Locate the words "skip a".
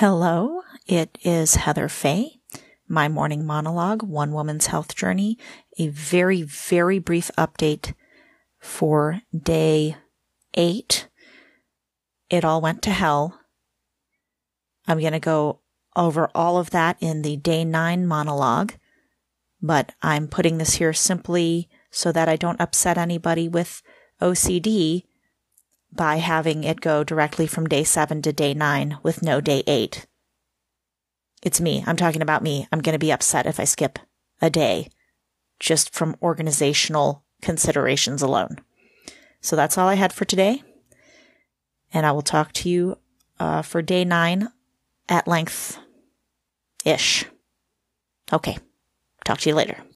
33.64-34.50